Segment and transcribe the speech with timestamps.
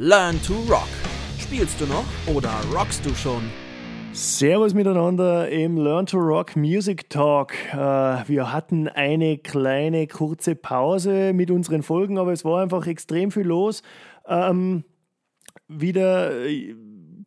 [0.00, 0.86] Learn to Rock.
[1.40, 3.42] Spielst du noch oder rockst du schon?
[4.12, 7.52] Servus miteinander im Learn to Rock Music Talk.
[7.72, 7.76] Äh,
[8.28, 13.42] wir hatten eine kleine kurze Pause mit unseren Folgen, aber es war einfach extrem viel
[13.42, 13.82] los.
[14.28, 14.84] Ähm,
[15.66, 16.76] wieder äh,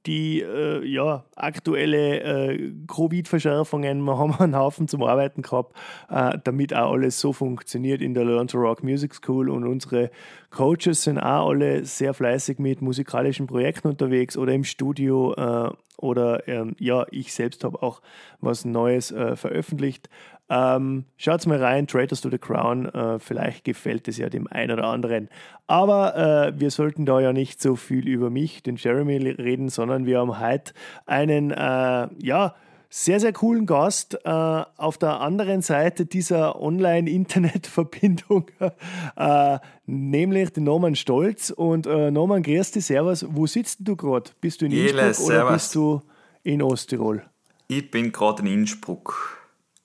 [0.05, 4.01] die äh, ja, aktuelle äh, Covid-Verschärfungen.
[4.01, 5.75] Wir haben einen Haufen zum Arbeiten gehabt,
[6.09, 9.49] äh, damit auch alles so funktioniert in der Learn to Rock Music School.
[9.49, 10.09] Und unsere
[10.49, 15.33] Coaches sind auch alle sehr fleißig mit musikalischen Projekten unterwegs oder im Studio.
[15.33, 18.01] Äh, oder ähm, ja, ich selbst habe auch
[18.39, 20.09] was Neues äh, veröffentlicht.
[20.53, 22.87] Ähm, schaut's mal rein, Traitors to the Crown.
[22.87, 25.29] Äh, vielleicht gefällt es ja dem einen oder anderen.
[25.65, 30.05] Aber äh, wir sollten da ja nicht so viel über mich, den Jeremy, reden, sondern
[30.05, 30.73] wir haben heute
[31.05, 32.53] einen, äh, ja,
[32.89, 38.47] sehr, sehr coolen Gast äh, auf der anderen Seite dieser Online-Internet-Verbindung,
[39.15, 41.51] äh, nämlich den Norman Stolz.
[41.51, 43.25] Und äh, Norman, grüß dich, servus.
[43.29, 44.31] Wo sitzt du gerade?
[44.41, 45.53] Bist du in Jele, Innsbruck oder servus.
[45.53, 46.01] bist du
[46.43, 47.23] in Osttirol?
[47.69, 49.40] Ich bin gerade in Innsbruck.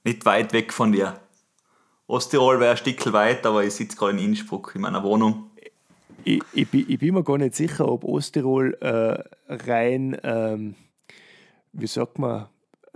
[0.06, 1.18] Nicht weit weg von dir.
[2.06, 5.50] Osttirol wäre ein Stück weit, aber ich sitze gerade in Innsbruck in meiner Wohnung.
[6.22, 9.18] Ich, ich, bin- ich bin mir gar nicht sicher, ob Osttirol äh,
[9.52, 10.76] rein, ähm,
[11.72, 12.46] wie sagt man,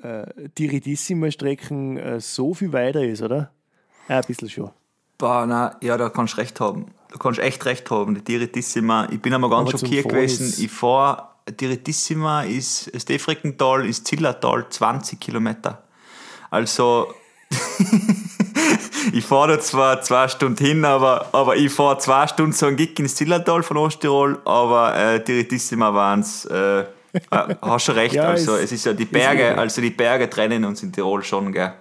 [0.00, 0.24] äh,
[0.56, 3.50] Diridissima-Strecken äh, so viel weiter ist, oder?
[4.08, 4.70] Ja, ein bisschen schon.
[5.18, 6.86] Boah, nein, ja, da kannst du recht haben.
[7.10, 8.14] Du kannst echt recht haben.
[8.14, 10.64] Die Diretissima, ich bin einmal ganz Aber schockiert gewesen.
[10.64, 15.82] Ich fahre, Diretissima ist das Defreckental, ist Zillertal 20 Kilometer.
[16.50, 17.14] Also,
[19.12, 22.76] ich fahre da zwar zwei Stunden hin, aber, aber ich fahre zwei Stunden so ein
[22.76, 26.44] Gig ins Zillertal von Osttirol, aber äh, Diretissima waren es.
[26.46, 26.84] Äh, äh,
[27.62, 30.64] hast schon recht, Ja, also ist- es ist ja die Berge, also die Berge trennen
[30.64, 31.72] uns in Tirol schon, gell?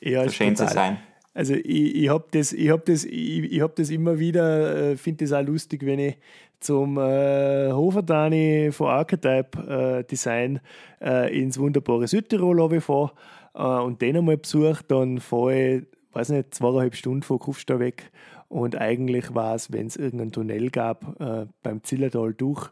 [0.00, 0.98] Ja, Schön zu sein.
[1.34, 4.96] Also ich, ich habe das, ich hab das, ich, ich hab das immer wieder, äh,
[4.96, 6.16] finde das auch lustig, wenn ich
[6.60, 10.60] zum äh, Hoferdani von Archetype äh, Design
[11.00, 15.82] äh, ins wunderbare Südtirol fahre äh, und den einmal besuche, dann fahre ich,
[16.12, 18.10] weiß nicht, zweieinhalb Stunden von Kufstein weg
[18.48, 22.68] und eigentlich war es, wenn es irgendeinen Tunnel gab, äh, beim Zillertal durch,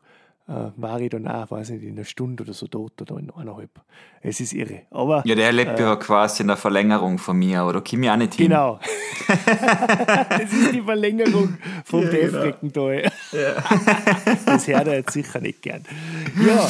[0.47, 3.31] äh, war ich dann auch, weiß nicht, in einer Stunde oder so dort oder in
[3.31, 3.71] eineinhalb.
[4.21, 4.83] Es ist irre.
[4.91, 8.35] Aber Ja, der lebt ja quasi in der Verlängerung von mir, komme ich auch nicht
[8.35, 8.49] hin.
[8.49, 8.79] Genau.
[9.27, 12.21] das ist die Verlängerung vom Ja, genau.
[12.21, 13.13] Defreckental.
[14.45, 15.85] Das hört er jetzt sicher nicht gern.
[16.45, 16.67] Ja,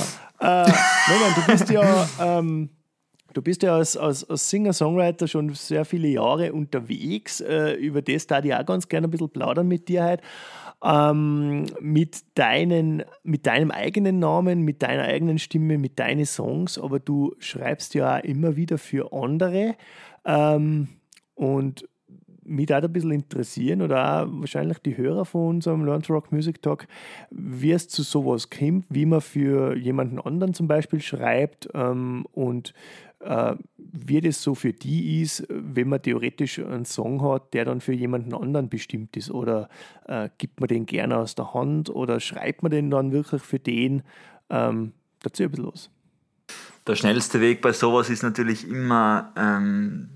[0.67, 0.73] äh,
[1.09, 2.69] Norman, du bist ja, ähm,
[3.33, 7.41] du bist ja als, als, als Singer-Songwriter schon sehr viele Jahre unterwegs.
[7.41, 10.23] Äh, über das da ich auch ganz gerne ein bisschen plaudern mit dir heute.
[10.83, 16.99] Ähm, mit, deinen, mit deinem eigenen Namen, mit deiner eigenen Stimme, mit deinen Songs, aber
[16.99, 19.77] du schreibst ja auch immer wieder für andere.
[20.25, 20.89] Ähm,
[21.35, 21.87] und
[22.51, 26.33] mich da ein bisschen interessieren oder auch wahrscheinlich die Hörer von unserem Learn to Rock
[26.33, 26.87] Music Talk,
[27.31, 32.75] wie es zu sowas kommt, wie man für jemanden anderen zum Beispiel schreibt ähm, und
[33.21, 37.81] äh, wie das so für die ist, wenn man theoretisch einen Song hat, der dann
[37.81, 39.69] für jemanden anderen bestimmt ist oder
[40.07, 43.59] äh, gibt man den gerne aus der Hand oder schreibt man den dann wirklich für
[43.59, 44.03] den?
[44.49, 45.91] Ähm, dazu ein bisschen los.
[46.87, 50.09] Der schnellste Weg bei sowas ist natürlich immer ähm,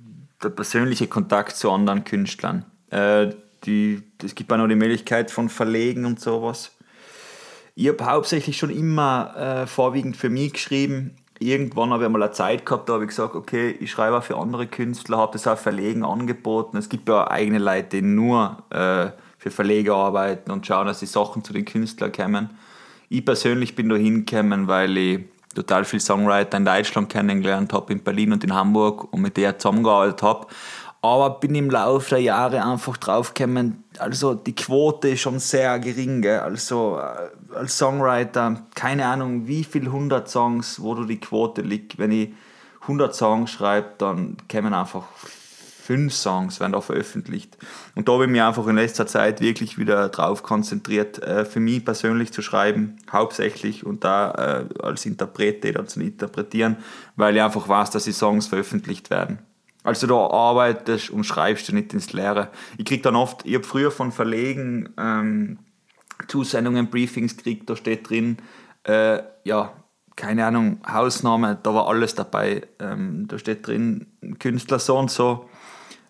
[0.45, 2.65] der persönliche Kontakt zu anderen Künstlern.
[2.91, 3.31] Äh,
[4.23, 6.73] es gibt auch noch die Möglichkeit von Verlegen und sowas.
[7.75, 11.17] Ich habe hauptsächlich schon immer äh, vorwiegend für mich geschrieben.
[11.41, 14.23] Irgendwann habe ich mal eine Zeit gehabt, da habe ich gesagt, okay, ich schreibe auch
[14.23, 16.77] für andere Künstler, habe das auch Verlegen angeboten.
[16.77, 21.07] Es gibt ja eigene Leute, die nur äh, für Verleger arbeiten und schauen, dass die
[21.07, 22.51] Sachen zu den Künstlern kommen.
[23.09, 25.21] Ich persönlich bin da hingekommen, weil ich
[25.55, 29.59] total viel Songwriter in Deutschland kennengelernt habe, in Berlin und in Hamburg und mit der
[29.59, 30.47] zusammengearbeitet habe.
[31.03, 36.23] Aber bin im Laufe der Jahre einfach draufgekommen, also die Quote ist schon sehr gering.
[36.23, 36.41] Gell?
[36.41, 41.99] Also äh, als Songwriter, keine Ahnung, wie viel 100 Songs, wo du die Quote liegt.
[41.99, 42.31] Wenn ich
[42.83, 45.05] 100 Songs schreibe, dann kommen einfach
[45.85, 47.59] fünf Songs werden da veröffentlicht.
[47.95, 51.61] Und da habe ich mich einfach in letzter Zeit wirklich wieder drauf konzentriert, äh, für
[51.61, 54.31] mich persönlich zu schreiben, hauptsächlich und da
[54.81, 56.79] äh, als Interpret dann zu interpretieren,
[57.17, 59.41] weil ich einfach weiß, dass die Songs veröffentlicht werden.
[59.83, 62.49] Also da arbeitest und schreibst du nicht ins Leere.
[62.79, 65.59] Ich krieg dann oft, ich habe früher von Verlegen ähm,
[66.29, 68.39] Zusendungen, Briefings gekriegt, da steht drin,
[68.85, 69.75] äh, ja,
[70.17, 72.63] keine Ahnung, Hausname, da war alles dabei.
[72.79, 74.07] Ähm, da steht drin,
[74.39, 75.51] Künstler so und so,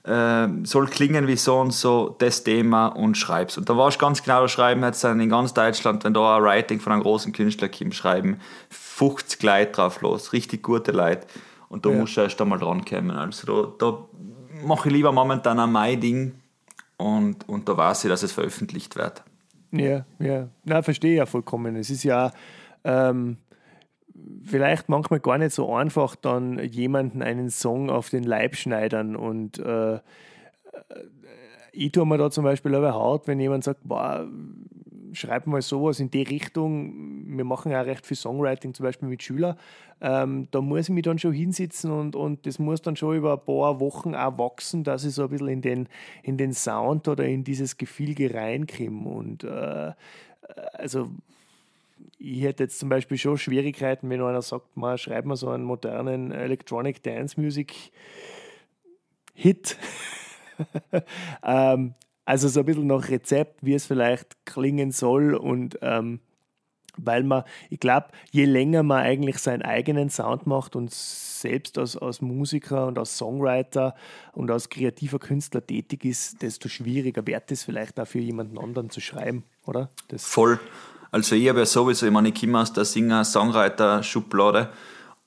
[0.05, 3.57] äh, soll klingen wie so und so, das Thema und schreibst.
[3.59, 6.43] Und da war ich ganz genau, schreiben jetzt dann in ganz Deutschland, wenn da ein
[6.43, 8.39] Writing von einem großen Künstler kommt, schreiben
[8.71, 11.27] 50 Leute drauf los, richtig gute Leute.
[11.69, 11.97] Und da Ja.
[11.99, 13.11] musst du erst einmal dran kommen.
[13.11, 13.99] Also da, da
[14.65, 16.35] mache ich lieber momentan ein mein Ding
[16.99, 19.23] und, und da weiß ich, dass es veröffentlicht wird.
[19.73, 20.49] Ja, ja.
[20.65, 21.75] Na, verstehe ja vollkommen.
[21.77, 22.31] Es ist ja
[22.85, 23.39] ähm,
[24.45, 29.59] vielleicht manchmal gar nicht so einfach, dann jemanden einen Song auf den Leib schneidern und
[29.59, 29.99] äh,
[31.73, 34.29] ich tue mir da zum Beispiel aber hart, wenn jemand sagt, boah,
[35.13, 37.37] schreib mal sowas in die Richtung.
[37.37, 39.57] Wir machen ja recht viel Songwriting, zum Beispiel mit Schülern.
[40.01, 43.35] Ähm, da muss ich mich dann schon hinsitzen und, und das muss dann schon über
[43.35, 45.89] ein paar Wochen auch wachsen, dass ich so ein bisschen in den,
[46.23, 49.09] in den Sound oder in dieses Gefilge reinkomme.
[49.09, 49.93] Und äh,
[50.73, 51.11] also
[52.19, 55.65] ich hätte jetzt zum Beispiel schon Schwierigkeiten, wenn einer sagt, man schreibt mal so einen
[55.65, 57.93] modernen Electronic Dance Music
[59.35, 59.77] Hit.
[61.43, 61.95] ähm,
[62.25, 66.21] also so ein bisschen nach Rezept, wie es vielleicht klingen soll und ähm,
[66.97, 71.97] weil man, ich glaube, je länger man eigentlich seinen eigenen Sound macht und selbst als,
[71.97, 73.95] als Musiker und als Songwriter
[74.33, 78.91] und als kreativer Künstler tätig ist, desto schwieriger wird es vielleicht auch für jemanden anderen
[78.91, 79.91] zu schreiben, oder?
[80.09, 80.61] Das Voll.
[81.15, 84.71] Also ich habe ja sowieso, ich meine, ich komme aus der Singer-Songwriter-Schublade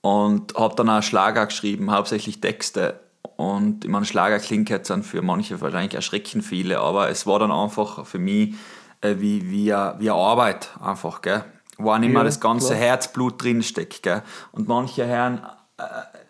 [0.02, 3.00] und habe dann auch Schlager geschrieben, hauptsächlich Texte.
[3.38, 7.40] Und ich meine, Schlager klingt jetzt dann für manche wahrscheinlich erschrecken viele, aber es war
[7.40, 8.56] dann einfach für mich
[9.00, 11.46] äh, wie, wie, eine, wie Arbeit einfach, gell?
[11.78, 12.80] Wo auch nicht mehr ja, das ganze klar.
[12.80, 14.24] Herzblut drinsteckt, gell?
[14.52, 15.42] Und manche Herren,
[15.78, 15.84] äh,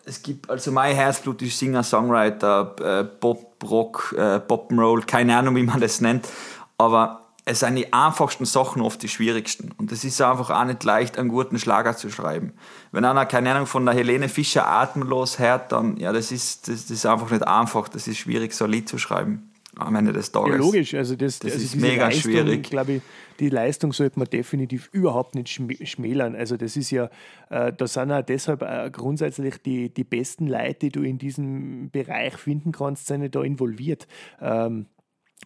[0.04, 5.56] es gibt, also mein Herzblut ist Singer, Songwriter, äh, Pop, Rock, äh, Pop'n'Roll, keine Ahnung,
[5.56, 6.28] wie man das nennt,
[6.76, 9.72] aber es sind die einfachsten Sachen oft die schwierigsten.
[9.78, 12.52] Und es ist einfach auch nicht leicht, einen guten Schlager zu schreiben.
[12.92, 16.82] Wenn einer, keine Ahnung, von der Helene Fischer atemlos hört, dann, ja, das ist, das,
[16.82, 17.88] das ist einfach nicht einfach.
[17.88, 20.50] Das ist schwierig, so ein Lied zu schreiben am Ende des Tages.
[20.50, 20.94] Ja, logisch.
[20.94, 22.64] Also das, das also ist mega Leistung, schwierig.
[22.64, 23.02] glaube ich,
[23.40, 26.34] die Leistung sollte man definitiv überhaupt nicht schmälern.
[26.34, 27.08] Also das ist ja,
[27.48, 31.90] äh, da sind auch deshalb äh, grundsätzlich die, die besten Leute, die du in diesem
[31.90, 34.06] Bereich finden kannst, sind da involviert.
[34.40, 34.86] Ähm,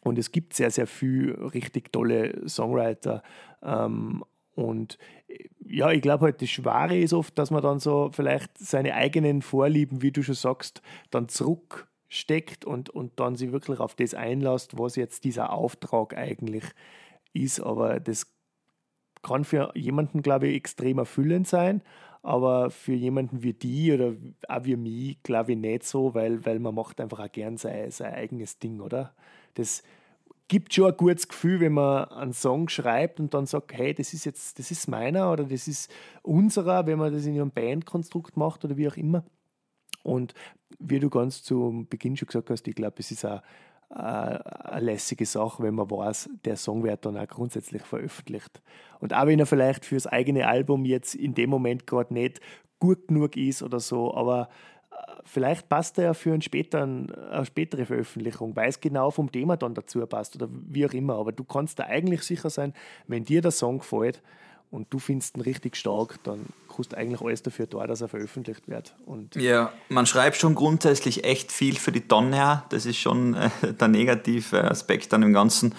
[0.03, 3.23] und es gibt sehr, sehr viel richtig tolle Songwriter.
[3.63, 4.25] Ähm,
[4.55, 4.99] und
[5.29, 8.95] äh, ja, ich glaube halt, das Schwere ist oft, dass man dann so vielleicht seine
[8.95, 14.15] eigenen Vorlieben, wie du schon sagst, dann zurücksteckt und, und dann sich wirklich auf das
[14.15, 16.65] einlässt, was jetzt dieser Auftrag eigentlich
[17.33, 17.61] ist.
[17.61, 18.27] Aber das
[19.23, 21.83] kann für jemanden, glaube ich, extrem erfüllend sein.
[22.23, 24.15] Aber für jemanden wie die oder
[24.49, 27.91] auch wie mich, glaube ich, nicht so, weil, weil man macht einfach auch gern sein,
[27.91, 29.15] sein eigenes Ding, oder?
[29.55, 29.83] Das
[30.49, 34.13] gibt schon ein gutes Gefühl, wenn man einen Song schreibt und dann sagt, hey, das
[34.13, 35.91] ist jetzt, das ist meiner oder das ist
[36.23, 39.25] unserer, wenn man das in einem Bandkonstrukt macht oder wie auch immer.
[40.03, 40.35] Und
[40.79, 43.41] wie du ganz zu Beginn schon gesagt hast, ich glaube, es ist auch
[43.89, 48.63] eine lässige Sache, wenn man weiß, der Song wird dann auch grundsätzlich veröffentlicht.
[49.01, 52.41] Und auch wenn er vielleicht fürs eigene Album jetzt in dem Moment gerade nicht
[52.79, 54.49] gut genug ist oder so, aber
[55.25, 59.57] vielleicht passt er ja für einen späteren, eine spätere Veröffentlichung, weil es genau vom Thema
[59.57, 61.15] dann dazu passt oder wie auch immer.
[61.15, 62.75] Aber du kannst da eigentlich sicher sein,
[63.07, 64.23] wenn dir der Song gefällt
[64.71, 68.09] und du findest ihn richtig stark, dann kannst du eigentlich alles dafür tun, dass er
[68.09, 68.95] veröffentlicht wird.
[69.05, 73.51] Und ja, man schreibt schon grundsätzlich echt viel für die Tonne Das ist schon äh,
[73.79, 75.75] der negative Aspekt an dem Ganzen.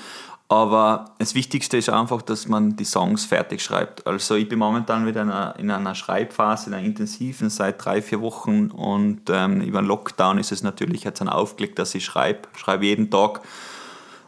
[0.54, 4.06] Aber das Wichtigste ist einfach, dass man die Songs fertig schreibt.
[4.06, 8.04] Also ich bin momentan wieder in einer, in einer Schreibphase, in einer intensiven, seit drei,
[8.04, 8.70] vier Wochen.
[8.70, 12.42] Und ähm, über den Lockdown ist es natürlich jetzt ein Aufblick, dass ich schreibe.
[12.56, 13.42] Schreibe jeden Tag.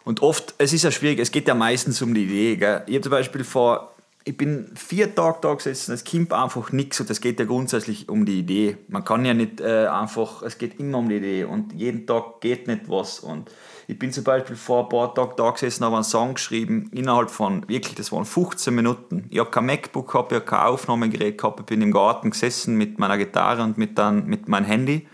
[0.03, 2.55] Und oft, es ist ja schwierig, es geht ja meistens um die Idee.
[2.55, 2.81] Gell?
[2.87, 3.93] Ich habe zum Beispiel vor,
[4.23, 8.09] ich bin vier Tage da gesessen, es kommt einfach nichts und es geht ja grundsätzlich
[8.09, 8.77] um die Idee.
[8.87, 12.41] Man kann ja nicht äh, einfach, es geht immer um die Idee und jeden Tag
[12.41, 13.19] geht nicht was.
[13.19, 13.51] Und
[13.87, 17.29] ich bin zum Beispiel vor ein paar Tagen da gesessen, habe einen Song geschrieben, innerhalb
[17.29, 19.27] von, wirklich, das waren 15 Minuten.
[19.29, 22.77] Ich habe kein MacBook gehabt, ich habe kein Aufnahmegerät gehabt, ich bin im Garten gesessen
[22.77, 25.07] mit meiner Gitarre und mit, dann, mit meinem Handy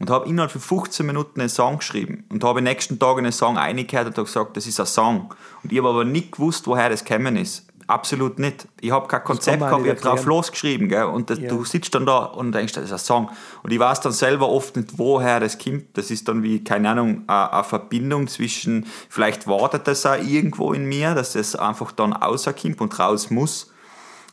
[0.00, 3.32] und habe innerhalb von 15 Minuten einen Song geschrieben und habe am nächsten Tag einen
[3.32, 5.32] Song eingekehrt und habe gesagt, das ist ein Song.
[5.62, 7.66] Und ich habe aber nicht gewusst, woher das gekommen ist.
[7.86, 8.66] Absolut nicht.
[8.80, 10.88] Ich habe kein Konzept gehabt, ich habe drauf losgeschrieben.
[10.88, 11.04] Gell?
[11.04, 11.48] Und das, ja.
[11.48, 13.30] du sitzt dann da und denkst, das ist ein Song.
[13.62, 15.96] Und ich weiß dann selber oft nicht, woher das kommt.
[15.96, 20.86] Das ist dann wie, keine Ahnung, eine, Verbindung zwischen, vielleicht wartet das auch irgendwo in
[20.86, 23.70] mir, dass es einfach dann rauskommt und raus muss.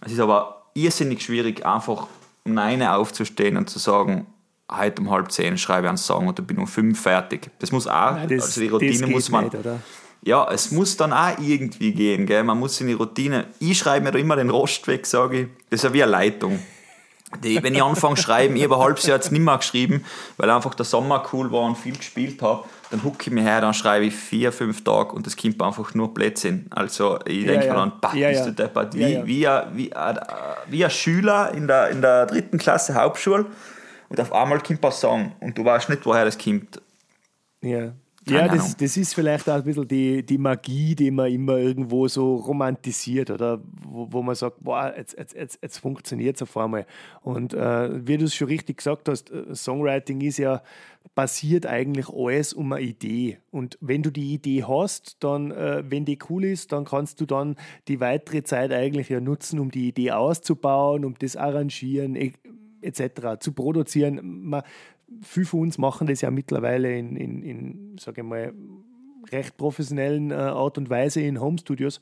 [0.01, 2.07] Es ist aber irrsinnig schwierig, einfach
[2.43, 4.27] um eine aufzustehen und zu sagen,
[4.71, 7.51] heute um halb zehn schreibe ich einen Song und dann bin ich um fünf fertig.
[7.59, 9.45] Das muss auch, Nein, das, also die Routine muss man.
[9.45, 9.57] Nicht,
[10.23, 12.43] ja, es muss dann auch irgendwie gehen, gell?
[12.43, 13.47] man muss in die Routine.
[13.59, 15.47] Ich schreibe mir da immer den Rost weg, sage ich.
[15.69, 16.59] Das ist ja wie eine Leitung.
[17.43, 20.03] Die, wenn ich anfange zu schreiben, ich habe ein halbes Jahr jetzt nicht mehr geschrieben,
[20.37, 23.61] weil einfach der Sommer cool war und viel gespielt habe, dann hucke ich mir her,
[23.61, 26.67] dann schreibe ich vier, fünf Tage und das kommt einfach nur Blödsinn.
[26.71, 27.73] Also ich denke ja, ja.
[27.73, 28.93] dann, bah, ja, bist du deppert.
[28.93, 30.15] Wie, ja, Wie, ein, wie, äh,
[30.67, 33.45] wie ein Schüler in der, in der dritten Klasse Hauptschule
[34.09, 36.81] und auf einmal kommt ein Song und du weißt nicht, woher das kommt.
[37.61, 37.93] Ja.
[38.27, 42.07] Ja, das, das ist vielleicht auch ein bisschen die, die Magie, die man immer irgendwo
[42.07, 46.55] so romantisiert, oder wo, wo man sagt, boah, jetzt, jetzt, jetzt, jetzt funktioniert es auf
[46.55, 46.85] einmal.
[47.21, 50.61] Und äh, wie du es schon richtig gesagt hast, äh, Songwriting ist ja,
[51.15, 53.39] basiert eigentlich alles um eine Idee.
[53.49, 57.25] Und wenn du die Idee hast, dann, äh, wenn die cool ist, dann kannst du
[57.25, 57.55] dann
[57.87, 62.15] die weitere Zeit eigentlich ja nutzen, um die Idee auszubauen, um das arrangieren,
[62.81, 63.39] etc.
[63.39, 64.19] zu produzieren.
[64.23, 64.61] Man,
[65.21, 68.53] viele von uns machen das ja mittlerweile in, in, in sage ich mal,
[69.31, 72.01] recht professionellen äh, Art und Weise in Home-Studios.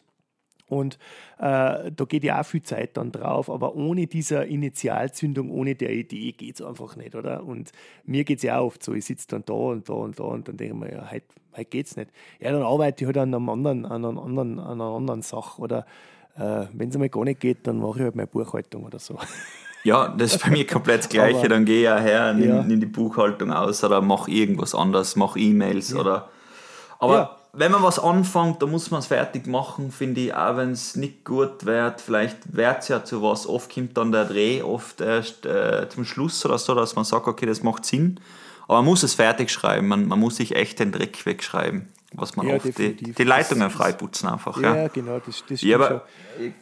[0.67, 0.99] Und
[1.39, 5.91] äh, da geht ja auch viel Zeit dann drauf, aber ohne dieser Initialzündung, ohne der
[5.91, 7.43] Idee geht es einfach nicht, oder?
[7.43, 7.71] Und
[8.05, 10.25] mir geht es ja auch oft so, ich sitze dann da und da und da
[10.25, 11.25] und dann denke ich mir, ja, heute,
[11.55, 12.11] heute geht es nicht.
[12.39, 15.59] Ja, dann arbeite ich halt an, einem anderen, an, einem anderen, an einer anderen Sache
[15.59, 15.87] oder
[16.35, 19.17] äh, wenn es einmal gar nicht geht, dann mache ich halt meine Buchhaltung oder so.
[19.83, 21.39] Ja, das ist bei mir komplett das Gleiche.
[21.39, 22.63] Aber, dann gehe ich ja her, nimm, ja.
[22.63, 25.98] nimm die Buchhaltung aus oder mach irgendwas anderes, mach E-Mails ja.
[25.98, 26.29] oder.
[27.00, 27.36] Aber ja.
[27.53, 30.95] wenn man was anfängt, dann muss man es fertig machen, finde ich, auch wenn es
[30.95, 32.01] nicht gut wird.
[32.01, 33.48] Vielleicht wird es ja zu was.
[33.48, 37.27] Oft kommt dann der Dreh oft erst äh, zum Schluss oder so, dass man sagt,
[37.27, 38.19] okay, das macht Sinn.
[38.67, 42.35] Aber man muss es fertig schreiben, man, man muss sich echt den Dreck wegschreiben was
[42.35, 44.59] man ja, oft die, die, Leitungen freiputzen einfach.
[44.59, 46.05] Ja, ja genau, das, das ja, aber,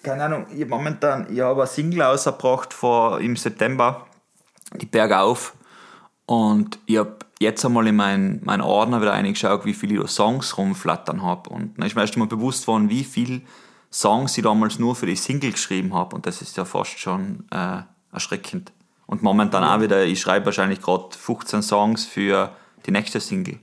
[0.03, 4.07] Keine Ahnung, ich momentan, ich habe ein Single ausgebracht vor, im September,
[4.75, 5.53] die Bergauf.
[6.25, 11.21] Und ich habe jetzt einmal in meinen mein Ordner wieder reingeschaut, wie viele Songs rumflattern
[11.21, 11.49] habe.
[11.49, 13.41] Und dann ist mir erst einmal bewusst worden, wie viele
[13.91, 16.15] Songs ich damals nur für die Single geschrieben habe.
[16.15, 18.73] Und das ist ja fast schon äh, erschreckend.
[19.05, 22.51] Und momentan auch wieder, ich schreibe wahrscheinlich gerade 15 Songs für
[22.85, 23.59] die nächste Single.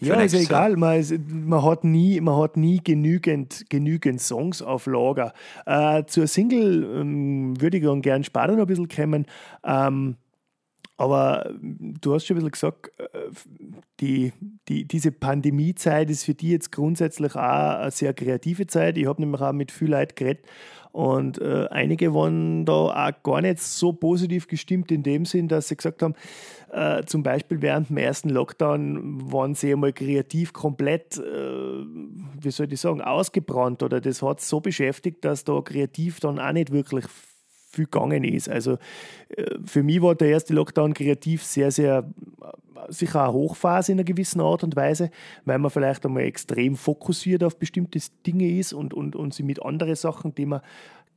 [0.00, 0.76] Ja, ist ja egal.
[0.76, 5.32] Man, man, hat nie, man hat nie genügend, genügend Songs auf Lager.
[5.66, 9.26] Äh, zur Single ähm, würde ich dann gerne später noch ein bisschen kommen.
[9.64, 10.16] Ähm,
[10.96, 13.06] aber du hast schon ein bisschen gesagt, äh,
[14.00, 14.32] die,
[14.68, 17.38] die, diese Pandemiezeit ist für die jetzt grundsätzlich auch
[17.78, 18.98] eine sehr kreative Zeit.
[18.98, 20.44] Ich habe nämlich auch mit vielen Leuten geredet
[20.90, 25.68] und äh, einige waren da auch gar nicht so positiv gestimmt in dem Sinn, dass
[25.68, 26.14] sie gesagt haben,
[26.70, 32.72] äh, zum Beispiel während dem ersten Lockdown waren sie einmal kreativ komplett, äh, wie soll
[32.72, 37.06] ich sagen, ausgebrannt oder das hat so beschäftigt, dass da kreativ dann auch nicht wirklich
[37.70, 38.48] viel gegangen ist.
[38.48, 38.78] Also
[39.28, 42.10] äh, für mich war der erste Lockdown kreativ sehr, sehr
[42.42, 45.10] äh, sicher eine Hochphase in einer gewissen Art und Weise,
[45.44, 49.62] weil man vielleicht einmal extrem fokussiert auf bestimmte Dinge ist und, und, und sie mit
[49.62, 50.60] anderen Sachen, die man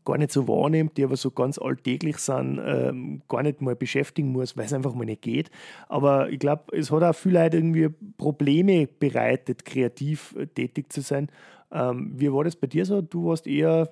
[0.05, 4.31] gar nicht so wahrnimmt, die aber so ganz alltäglich sind, ähm, gar nicht mal beschäftigen
[4.31, 5.51] muss, weil es einfach mal nicht geht.
[5.89, 11.01] Aber ich glaube, es hat auch viele Leute irgendwie Probleme bereitet, kreativ äh, tätig zu
[11.01, 11.29] sein.
[11.71, 13.01] Ähm, wie war das bei dir so?
[13.01, 13.91] Du warst eher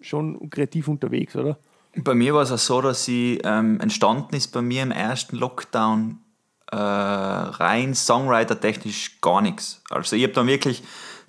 [0.00, 1.58] schon kreativ unterwegs, oder?
[1.96, 5.36] Bei mir war es auch so, dass sie ähm, entstanden ist bei mir im ersten
[5.36, 6.18] Lockdown
[6.70, 9.82] äh, rein Songwriter-technisch gar nichts.
[9.90, 10.82] Also ich habe dann wirklich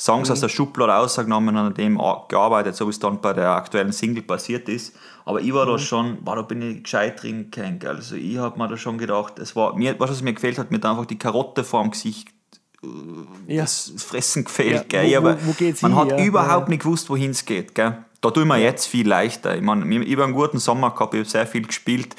[0.04, 0.34] Songs mhm.
[0.34, 3.94] aus der Schublade ausgenommen und an dem gearbeitet, so wie es dann bei der aktuellen
[3.94, 4.94] Single passiert ist.
[5.24, 5.70] Aber ich war mhm.
[5.70, 7.86] da schon, war, da bin ich gescheit drin gehängt.
[7.86, 10.78] Also ich habe mir da schon gedacht, es war, mir, was mir gefehlt hat, mir
[10.78, 12.28] hat einfach die Karotte vor dem Gesicht
[12.84, 13.62] äh, ja.
[13.62, 14.92] das Fressen gefehlt.
[14.92, 15.24] Ja, gell?
[15.24, 15.96] Wo, wo, wo man hin?
[15.96, 17.74] hat ja, überhaupt nicht gewusst, wohin es geht.
[17.74, 18.04] Gell?
[18.20, 19.56] Da tue ich mir jetzt viel leichter.
[19.56, 22.14] Ich, meine, ich habe einen guten Sommer gehabt, ich habe sehr viel gespielt.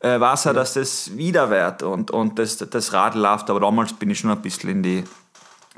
[0.00, 3.92] Äh, weiß ja, dass das wieder wird und, und das, das Rad läuft, aber damals
[3.92, 5.04] bin ich schon ein bisschen in die,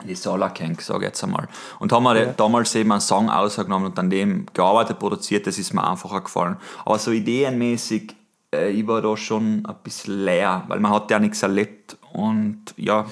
[0.06, 1.48] die Sala gegangen, sage ich jetzt einmal.
[1.78, 2.32] Und haben wir ja.
[2.32, 6.56] damals eben einen Song ausgenommen und an dem gearbeitet, produziert, das ist mir einfacher gefallen.
[6.84, 8.14] Aber so ideenmäßig,
[8.54, 12.62] äh, ich war da schon ein bisschen leer, weil man hat ja nichts erlebt und
[12.76, 13.06] ja,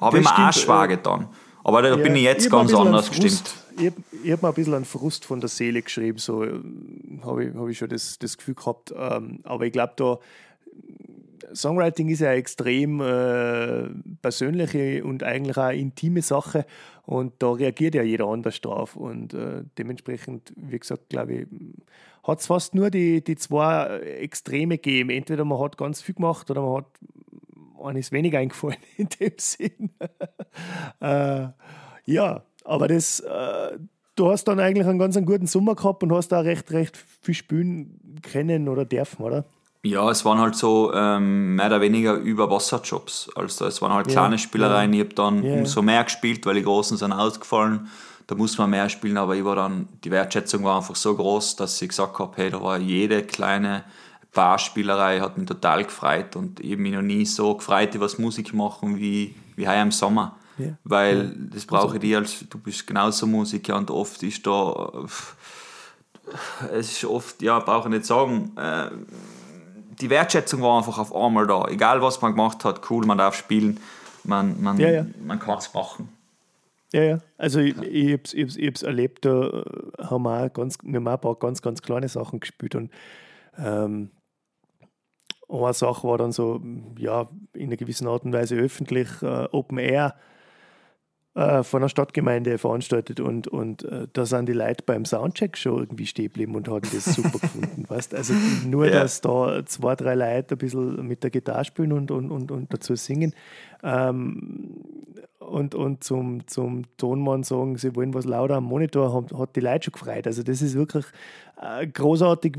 [0.00, 1.28] habe ich mir auch schwer äh, getan.
[1.64, 4.54] Aber da ja, bin ich jetzt ich ganz anders gestimmt ich habe hab mir ein
[4.54, 6.60] bisschen einen Frust von der Seele geschrieben, so äh,
[7.24, 8.92] habe ich, hab ich schon das, das Gefühl gehabt.
[8.96, 10.18] Ähm, aber ich glaube, da
[11.54, 13.88] Songwriting ist ja eine extrem äh,
[14.20, 16.66] persönliche und eigentlich auch intime Sache
[17.04, 21.46] und da reagiert ja jeder anders drauf und äh, dementsprechend, wie gesagt, glaube ich,
[22.22, 25.10] hat es fast nur die, die zwei Extreme gegeben.
[25.10, 26.86] Entweder man hat ganz viel gemacht oder man hat
[27.82, 29.90] eines weniger eingefallen in dem Sinn.
[31.00, 31.48] äh,
[32.04, 33.78] ja, aber das, äh,
[34.14, 36.96] du hast dann eigentlich einen ganz einen guten Sommer gehabt und hast da recht, recht
[36.96, 39.44] viel spielen können oder dürfen, oder?
[39.84, 43.30] Ja, es waren halt so ähm, mehr oder weniger Überwasserjobs.
[43.34, 44.92] Also es waren halt ja, kleine Spielereien.
[44.92, 45.00] Ja.
[45.00, 45.54] Ich habe dann ja.
[45.54, 47.88] umso mehr gespielt, weil die Großen sind ausgefallen.
[48.28, 51.56] Da muss man mehr spielen, aber ich war dann, die Wertschätzung war einfach so groß,
[51.56, 53.82] dass ich gesagt habe, hey, da war jede kleine
[54.32, 58.18] Barspielerei, hat mich total gefreut und ich habe mich noch nie so gefreut über das
[58.18, 60.36] Musik machen wie, wie heuer im Sommer.
[60.84, 61.94] Weil das brauche also.
[61.96, 64.90] ich dir als, du bist genauso Musiker und oft ist da,
[66.72, 68.90] es ist oft, ja, brauche ich nicht sagen, äh,
[70.02, 71.66] die Wertschätzung war einfach auf einmal da.
[71.68, 73.80] Egal was man gemacht hat, cool, man darf spielen.
[74.24, 75.06] Man, man, Ja, ja.
[75.24, 76.08] man kann es machen.
[76.92, 77.18] Ja, ja.
[77.38, 79.64] Also ich, ich habe es ich hab's, ich hab's erlebt, da äh,
[80.02, 82.90] haben wir auch ganz, wir haben auch ein paar ganz, ganz kleine Sachen gespielt und
[83.56, 84.10] ähm,
[85.48, 86.60] eine Sache war dann so,
[86.98, 90.14] ja, in einer gewissen Art und Weise öffentlich, äh, Open Air
[91.34, 95.78] äh, von einer Stadtgemeinde veranstaltet und, und äh, da sind die Leute beim Soundcheck schon
[95.78, 97.84] irgendwie stehen geblieben und haben das super gefunden.
[97.88, 98.14] Weißt?
[98.14, 98.34] Also
[98.66, 99.00] nur, Ja.
[99.00, 102.72] dass da zwei, drei Leute ein bisschen mit der Gitarre spielen und, und, und, und
[102.72, 103.34] dazu singen
[103.82, 104.76] ähm,
[105.48, 109.60] und, und zum, zum Tonmann sagen, sie wollen was lauter am Monitor, haben, hat die
[109.60, 110.26] Leute schon gefreut.
[110.26, 111.04] Also das ist wirklich
[111.60, 112.56] äh, großartig.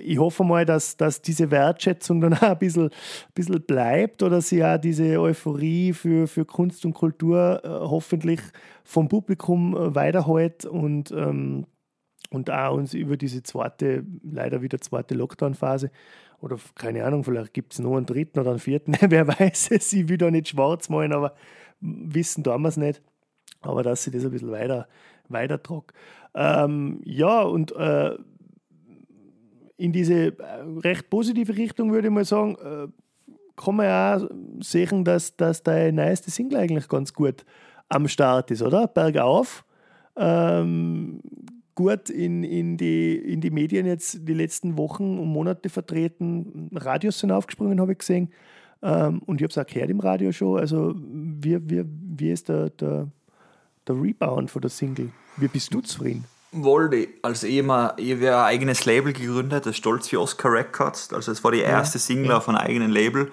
[0.00, 2.90] Ich hoffe mal, dass, dass diese Wertschätzung dann auch ein bisschen, ein
[3.34, 8.40] bisschen bleibt oder sie auch diese Euphorie für, für Kunst und Kultur äh, hoffentlich
[8.84, 11.66] vom Publikum äh, weiterhält und, ähm,
[12.30, 15.90] und auch uns über diese zweite, leider wieder zweite Lockdown-Phase
[16.40, 19.92] oder keine Ahnung, vielleicht gibt es noch einen dritten oder einen vierten, wer weiß es,
[19.92, 21.34] ich will da nicht schwarz malen, aber
[21.80, 23.02] wissen tun wir es nicht.
[23.62, 24.88] Aber dass sie das ein bisschen weiter,
[25.28, 25.92] weiter trug.
[26.34, 28.16] Ähm, ja, und äh,
[29.76, 32.88] in diese äh, recht positive Richtung würde ich mal sagen, äh,
[33.56, 34.28] kann man ja auch
[34.60, 37.44] sehen, dass, dass dein neueste Single eigentlich ganz gut
[37.88, 38.86] am Start ist, oder?
[38.86, 39.64] Bergauf.
[40.16, 41.20] Ähm,
[41.74, 46.70] gut in, in, die, in die Medien jetzt die letzten Wochen und Monate vertreten.
[46.74, 48.30] Radios sind aufgesprungen, habe ich gesehen.
[48.82, 50.58] Ähm, und ich habe es auch gehört im Radio schon.
[50.58, 53.08] Also, wie, wie, wie ist der, der,
[53.86, 55.10] der Rebound von der Single?
[55.36, 56.24] Wie bist du zufrieden?
[56.52, 61.12] Wollte, also ich habe ja ein eigenes Label gegründet, das Stolz wie Oscar Records.
[61.12, 63.30] Also es war die erste Single auf einem eigenen Label.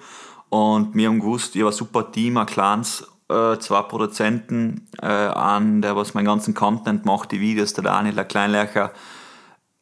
[0.50, 5.06] Und wir haben gewusst, ich war ein super Team, ein kleines, äh, zwei Produzenten, äh,
[5.06, 8.92] an, der was meinen ganzen Content macht, die Videos, der Daniel, der Kleinlärcher.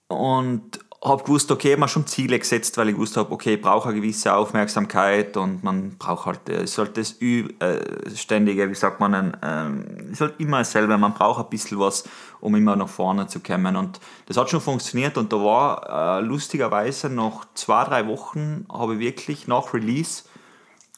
[0.09, 3.55] Und habe gewusst, okay, ich hab mir schon Ziele gesetzt, weil ich gewusst habe, okay,
[3.55, 8.71] ich brauche eine gewisse Aufmerksamkeit und man braucht halt, es halt das Ü äh, ständige,
[8.71, 12.05] wie sagt man, ein, ähm, es ist halt immer dasselbe, man braucht ein bisschen was,
[12.41, 16.25] um immer nach vorne zu kommen und das hat schon funktioniert und da war äh,
[16.25, 20.25] lustigerweise nach zwei, drei Wochen habe ich wirklich nach Release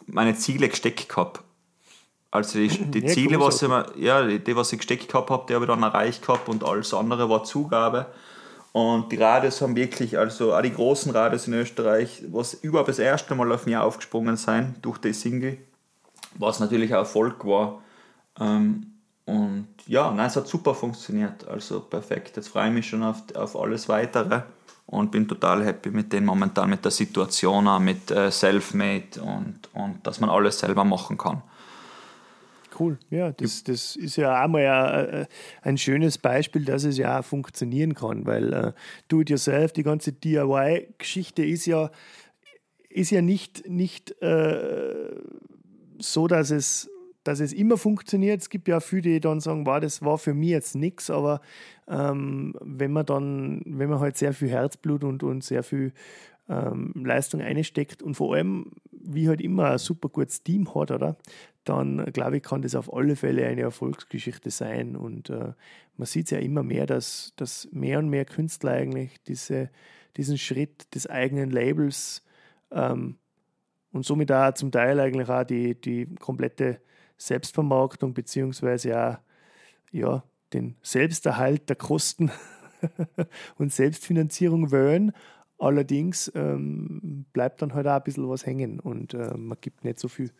[0.06, 1.42] meine Ziele gesteckt gehabt.
[2.30, 5.30] Also die, die Ja, Ziele, was ich, mir, ja, die, die, was ich gesteckt gehabt
[5.30, 8.06] habe, die habe ich dann erreicht gehabt und alles andere war Zugabe.
[8.72, 12.98] Und die Radios haben wirklich, also auch die großen Radios in Österreich, was überhaupt das
[12.98, 15.58] erste Mal auf mich aufgesprungen sein durch die Single,
[16.34, 17.82] was natürlich ein Erfolg war.
[18.38, 22.36] Ähm, und ja, nein, es hat super funktioniert, also perfekt.
[22.36, 24.42] Jetzt freue ich mich schon auf, auf alles Weitere
[24.86, 29.68] und bin total happy mit dem momentan, mit der Situation, auch mit äh, Selfmade und,
[29.74, 31.42] und dass man alles selber machen kann.
[32.78, 35.26] Cool, ja, das, das ist ja auch mal ein,
[35.62, 38.72] ein schönes Beispiel, dass es ja auch funktionieren kann, weil äh,
[39.08, 41.90] Do-it-yourself, die ganze DIY-Geschichte ist ja,
[42.88, 45.10] ist ja nicht, nicht äh,
[45.98, 46.90] so, dass es,
[47.24, 48.40] dass es immer funktioniert.
[48.40, 51.40] Es gibt ja viele, die dann sagen, wow, das war für mich jetzt nichts, aber
[51.88, 55.92] ähm, wenn man dann, wenn man halt sehr viel Herzblut und, und sehr viel
[56.48, 61.16] ähm, Leistung einsteckt und vor allem, wie halt immer ein super gutes Team hat, oder?
[61.68, 64.96] Dann glaube ich, kann das auf alle Fälle eine Erfolgsgeschichte sein.
[64.96, 65.52] Und äh,
[65.96, 69.68] man sieht es ja immer mehr, dass, dass mehr und mehr Künstler eigentlich diese,
[70.16, 72.24] diesen Schritt des eigenen Labels
[72.70, 73.18] ähm,
[73.92, 76.80] und somit auch zum Teil eigentlich auch die, die komplette
[77.18, 79.18] Selbstvermarktung beziehungsweise auch
[79.90, 80.22] ja,
[80.54, 82.30] den Selbsterhalt der Kosten
[83.58, 85.12] und Selbstfinanzierung wollen.
[85.58, 89.98] Allerdings ähm, bleibt dann halt auch ein bisschen was hängen und äh, man gibt nicht
[89.98, 90.30] so viel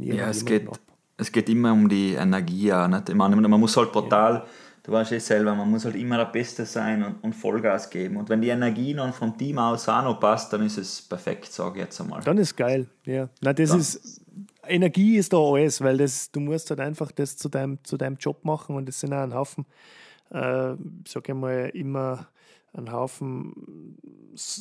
[0.00, 0.78] Ja, es geht, ab.
[1.16, 2.66] es geht immer um die Energie.
[2.68, 3.08] Ja, nicht?
[3.08, 4.44] Ich meine, man muss halt brutal,
[4.82, 8.16] du weißt eh selber, man muss halt immer der Beste sein und, und Vollgas geben.
[8.16, 11.52] Und wenn die Energie dann vom Team aus auch noch passt, dann ist es perfekt,
[11.52, 12.20] sage ich jetzt einmal.
[12.22, 13.28] Dann ist geil, ja.
[13.40, 14.20] Na, das Dann- ist
[14.68, 18.16] Energie ist da alles, weil das, du musst halt einfach das zu deinem, zu deinem
[18.16, 19.64] Job machen und es sind auch ein Haufen,
[20.30, 20.74] äh,
[21.06, 22.26] sag ich mal, immer
[22.72, 23.96] ein Haufen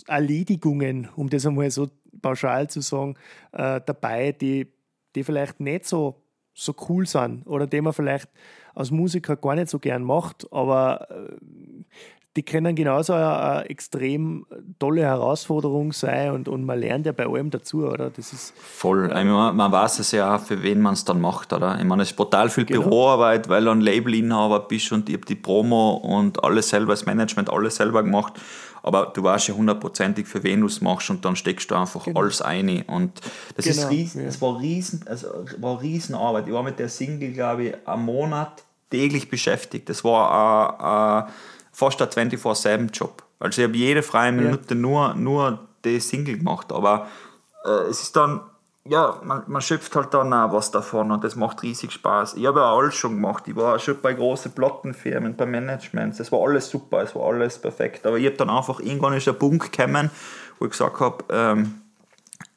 [0.07, 1.89] Erledigungen, um das einmal so
[2.21, 3.15] pauschal zu sagen,
[3.51, 4.67] äh, dabei, die,
[5.15, 6.21] die vielleicht nicht so,
[6.53, 8.29] so cool sind oder die man vielleicht
[8.73, 11.35] als Musiker gar nicht so gern macht, aber äh,
[12.35, 14.45] die können genauso eine, eine extrem
[14.77, 18.09] tolle Herausforderung sein und, und man lernt ja bei allem dazu, oder?
[18.09, 19.05] Das ist Voll.
[19.07, 21.77] Ich meine, man weiß es ja auch, für wen man es dann macht, oder?
[21.79, 22.81] Ich meine, es ist brutal viel Genau.
[22.81, 27.05] Büroarbeit, weil du ein Labelinhaber bist und ich habe die Promo und alles selber, das
[27.05, 28.33] Management, alles selber gemacht.
[28.83, 32.05] Aber du weißt ja hundertprozentig, für wen du es machst und dann steckst du einfach
[32.13, 32.83] alles ein.
[32.83, 33.19] Und
[33.55, 34.27] das ist Genau, riesen, ja.
[34.27, 35.27] es war riesen, also
[35.59, 36.47] war Riesenarbeit.
[36.47, 39.89] Ich war mit der Single, glaube ich, einen Monat täglich beschäftigt.
[39.89, 41.31] Das war äh, äh,
[41.75, 43.21] fast ein 24-7-Job.
[43.39, 46.71] Also ich habe jede freie Minute nur, nur die Single gemacht.
[46.71, 47.07] Aber
[47.65, 48.39] äh, es ist dann
[48.87, 52.35] ja, man, man schöpft halt dann auch was davon und das macht riesig Spaß.
[52.35, 53.47] Ich habe ja alles schon gemacht.
[53.47, 56.19] Ich war schon bei großen Plattenfirmen, bei Managements.
[56.19, 58.05] Das war alles super, es war alles perfekt.
[58.05, 60.11] Aber ich habe dann einfach irgendwann ist der Punkt gekommen,
[60.59, 61.81] wo ich gesagt habe, ähm,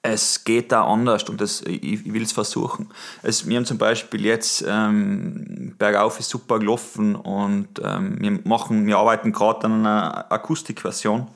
[0.02, 2.88] es geht da anders und das, ich, ich will es versuchen.
[3.22, 8.98] Wir haben zum Beispiel jetzt ähm, Bergauf ist super gelaufen und ähm, wir, machen, wir
[8.98, 11.26] arbeiten gerade an einer Akustikversion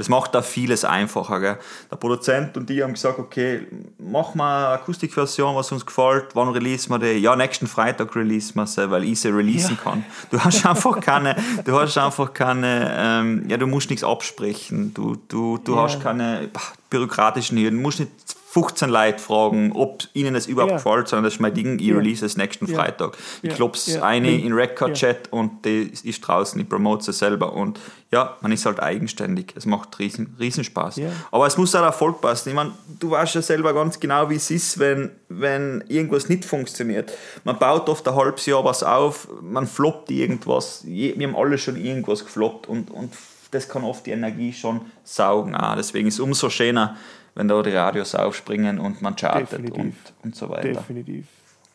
[0.00, 1.40] das macht da vieles einfacher.
[1.40, 1.58] Gell?
[1.90, 3.66] Der Produzent und die haben gesagt, okay,
[3.98, 6.28] mach mal eine Akustikversion, was uns gefällt.
[6.32, 7.18] Wann release wir die?
[7.18, 9.90] Ja, nächsten Freitag release wir sie, weil ich sie releasen ja.
[9.90, 10.06] kann.
[10.30, 11.36] Du hast einfach keine,
[11.66, 14.94] du hast einfach keine, ähm, ja, du musst nichts absprechen.
[14.94, 15.82] Du, du, du ja.
[15.82, 16.48] hast keine
[16.88, 17.76] bürokratischen Hürden.
[17.76, 18.10] Du musst nicht
[18.52, 20.76] 15 Leute fragen, ob ihnen das überhaupt ja.
[20.78, 21.94] gefällt, sondern das ist mein Ding, ich ja.
[21.94, 22.76] release es nächsten ja.
[22.76, 23.16] Freitag.
[23.42, 23.54] Ich ja.
[23.54, 24.02] klopf's ja.
[24.02, 27.78] eine in Record-Chat und die ist draußen, ich promote sie selber und
[28.10, 29.54] ja, man ist halt eigenständig.
[29.54, 31.00] Es macht riesen, riesen Spaß.
[31.30, 32.48] Aber es muss auch Erfolg passen.
[32.48, 36.44] Ich meine, du weißt ja selber ganz genau, wie es ist, wenn, wenn irgendwas nicht
[36.44, 37.12] funktioniert.
[37.44, 40.82] Man baut oft ein halbes Jahr was auf, man floppt irgendwas.
[40.84, 43.12] Wir haben alle schon irgendwas gefloppt und, und
[43.52, 45.54] das kann oft die Energie schon saugen.
[45.54, 45.76] Auch.
[45.76, 46.96] Deswegen ist es umso schöner,
[47.34, 50.68] wenn da die Radios aufspringen und man chartet und, und so weiter.
[50.68, 51.26] Definitiv,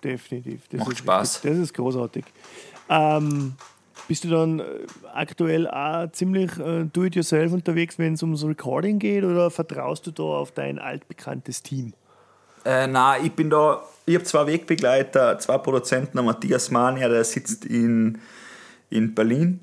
[0.04, 0.62] definitiv.
[0.70, 1.36] Das Macht Spaß.
[1.36, 2.26] Richtig, das ist großartig.
[2.90, 3.54] Ähm,
[4.08, 4.64] bist du dann äh,
[5.14, 10.24] aktuell auch ziemlich äh, do-it-yourself unterwegs, wenn es ums Recording geht, oder vertraust du da
[10.24, 11.94] auf dein altbekanntes Team?
[12.64, 17.66] Äh, nein, ich bin da, ich habe zwei Wegbegleiter, zwei Produzenten, Matthias Mania, der sitzt
[17.66, 18.20] in,
[18.90, 19.60] in Berlin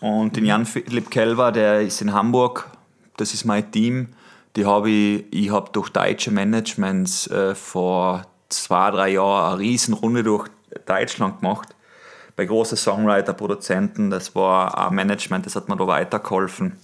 [0.00, 2.70] und den Jan Philipp Kelver, der ist in Hamburg.
[3.16, 4.08] Das ist mein Team
[4.56, 9.94] die habe ich, ich habe durch deutsche Managements äh, vor zwei, drei Jahren eine riesen
[9.94, 10.48] Runde durch
[10.86, 11.68] Deutschland gemacht.
[12.36, 16.78] Bei großen Songwriter, Produzenten, das war ein Management, das hat mir da weitergeholfen,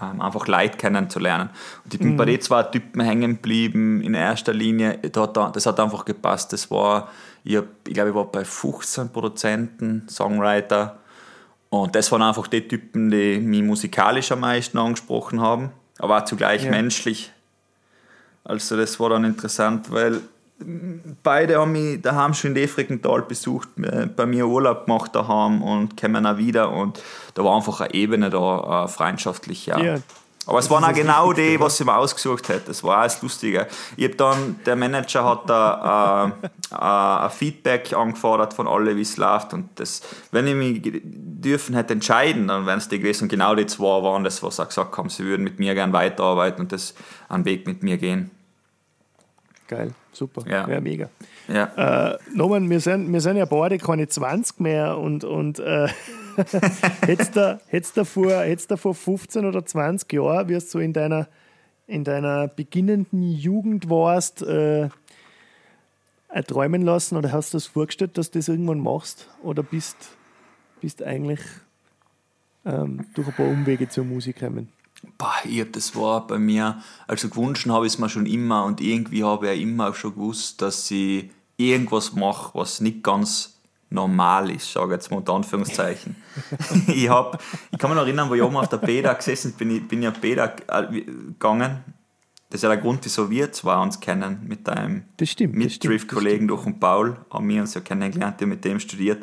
[0.00, 1.50] ähm, einfach Leute kennenzulernen.
[1.84, 2.16] Und ich bin mhm.
[2.16, 6.52] bei den zwei Typen hängen geblieben, in erster Linie, das hat einfach gepasst.
[6.52, 7.08] Das war,
[7.42, 10.98] ich, hab, ich glaube, ich war bei 15 Produzenten, Songwriter.
[11.70, 16.24] Und das waren einfach die Typen, die mich musikalisch am meisten angesprochen haben aber auch
[16.24, 16.70] zugleich ja.
[16.70, 17.32] menschlich.
[18.44, 20.20] Also das war dann interessant, weil
[21.22, 26.00] beide haben mich daheim schon in Defrigenthal besucht, äh, bei mir Urlaub gemacht daheim und
[26.00, 27.02] kommen auch wieder und
[27.34, 29.98] da war einfach eine Ebene da, äh, freundschaftlich, ja.
[30.48, 32.66] Aber es waren auch genau die, was sie mir ausgesucht hat.
[32.68, 33.66] Das war auch das Lustige.
[33.98, 39.02] Ich habe dann, der Manager hat da äh, äh, ein Feedback angefordert von allen, wie
[39.02, 39.52] es läuft.
[39.52, 40.00] Und das,
[40.32, 43.24] wenn ich mich dürfen hätte entscheiden, dann wären es die gewesen.
[43.24, 45.92] Und genau die zwei waren das, was sie gesagt haben, sie würden mit mir gerne
[45.92, 46.94] weiterarbeiten und das
[47.28, 48.30] einen Weg mit mir gehen.
[49.66, 50.44] Geil, super.
[50.48, 51.10] Ja, ja mega.
[51.46, 52.12] Ja.
[52.12, 55.88] Äh, Norman, wir sind, wir sind ja beide keine 20 mehr und, und äh,
[57.02, 61.28] hättest du hättest vor, vor 15 oder 20 Jahren, wie du so in deiner,
[61.86, 64.88] in deiner beginnenden Jugend warst, äh,
[66.46, 69.28] träumen lassen oder hast du das vorgestellt, dass du das irgendwann machst?
[69.42, 69.96] Oder bist,
[70.80, 71.40] bist eigentlich
[72.64, 74.68] ähm, durch ein paar Umwege zur Musik gekommen?
[75.16, 78.64] Bah, ich hab, das war bei mir, also gewünscht habe ich es mir schon immer
[78.64, 83.57] und irgendwie habe ich immer auch schon gewusst, dass ich irgendwas mache, was nicht ganz
[83.90, 86.16] normal ist, sage ich jetzt mal unter Anführungszeichen.
[86.86, 89.70] ich, hab, ich kann mich noch erinnern, wo ich oben auf der Beda gesessen bin,
[89.70, 91.84] ich bin ja Beda äh, gegangen.
[92.50, 96.80] Das ist ja der Grund, wieso wir zwei uns kennen, mit einem Mitdrift-Kollegen durch und
[96.80, 99.22] Paul, haben wir uns ja kennengelernt, der mit dem studiert.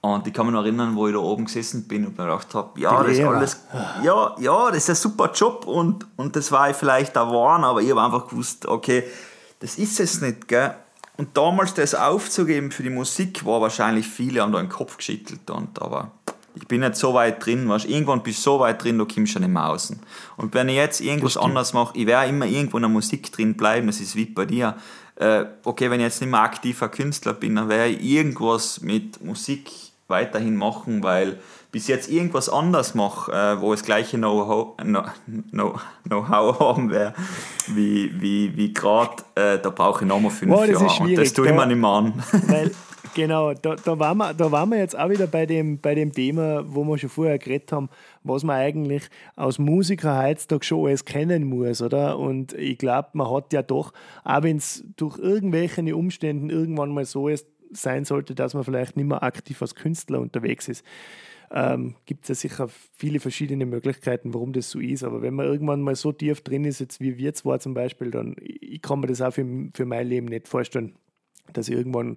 [0.00, 2.54] Und ich kann mich noch erinnern, wo ich da oben gesessen bin und mir gedacht
[2.54, 3.66] habe, ja, das ist alles,
[4.02, 7.64] ja, ja, das ist ein super Job und, und das war ich vielleicht auch warm,
[7.64, 9.04] aber ich habe einfach gewusst, okay,
[9.60, 10.74] das ist es nicht, gell?
[11.16, 15.48] Und damals das aufzugeben für die Musik war wahrscheinlich viele haben da den Kopf geschüttelt
[15.48, 16.10] und aber
[16.56, 19.32] ich bin nicht so weit drin, weißt, irgendwann bist du so weit drin, du kommst
[19.32, 19.98] schon nicht mehr außen.
[20.36, 23.54] Und wenn ich jetzt irgendwas anderes mache, ich werde immer irgendwo in der Musik drin
[23.54, 24.76] bleiben, das ist wie bei dir.
[25.16, 29.24] Äh, okay, wenn ich jetzt nicht mehr aktiver Künstler bin, dann werde ich irgendwas mit
[29.24, 29.70] Musik
[30.06, 31.38] weiterhin machen, weil
[31.74, 35.02] bis jetzt irgendwas anders mache, äh, wo es gleiche Know-how know,
[36.04, 37.14] know, haben wäre,
[37.66, 41.02] wie, wie, wie gerade, äh, da brauche ich nochmal fünf das Jahre.
[41.02, 42.12] Und das tue ich mir nicht mehr an.
[42.46, 42.70] Weil,
[43.16, 46.12] genau, da, da, waren wir, da waren wir jetzt auch wieder bei dem, bei dem
[46.12, 47.88] Thema, wo wir schon vorher geredet haben,
[48.22, 52.20] was man eigentlich als Musiker heutzutage schon alles kennen muss, oder?
[52.20, 57.04] Und ich glaube, man hat ja doch, auch wenn es durch irgendwelche Umstände irgendwann mal
[57.04, 60.84] so ist, sein sollte, dass man vielleicht nicht mehr aktiv als Künstler unterwegs ist,
[61.50, 65.04] ähm, gibt es ja sicher viele verschiedene Möglichkeiten, warum das so ist.
[65.04, 68.10] Aber wenn man irgendwann mal so tief drin ist, jetzt wie wir zwar zum Beispiel,
[68.10, 70.96] dann ich kann mir das auch für, für mein Leben nicht vorstellen,
[71.52, 72.16] dass ich irgendwann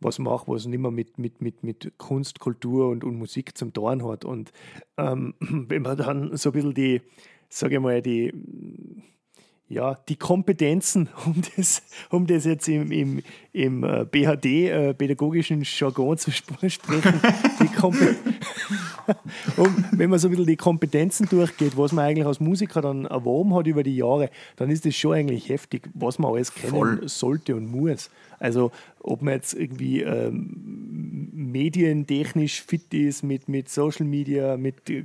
[0.00, 3.72] was mache, was nicht mehr mit, mit, mit, mit Kunst, Kultur und, und Musik zum
[3.72, 4.24] Tun hat.
[4.24, 4.52] Und
[4.96, 7.00] ähm, wenn man dann so ein bisschen die,
[7.48, 8.32] sage ich mal, die
[9.68, 13.22] ja, die Kompetenzen, um das, um das jetzt im, im,
[13.52, 17.20] im äh, BHD, äh, pädagogischen Jargon zu sp sprechen,
[19.56, 23.06] um, wenn man so ein bisschen die Kompetenzen durchgeht, was man eigentlich als Musiker dann
[23.06, 26.72] erworben hat über die Jahre, dann ist das schon eigentlich heftig, was man alles kennen
[26.72, 27.08] Voll.
[27.08, 28.10] sollte und muss.
[28.38, 35.04] Also ob man jetzt irgendwie ähm, medientechnisch fit ist mit, mit Social Media, mit äh,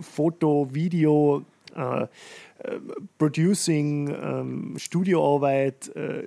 [0.00, 2.06] Foto, Video, äh,
[3.18, 5.94] Producing, ähm, Studioarbeit.
[5.96, 6.22] Äh,